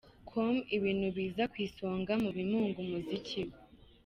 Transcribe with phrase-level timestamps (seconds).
[0.29, 3.55] com ibintu biza ku isonga mu bimunga umuziki we.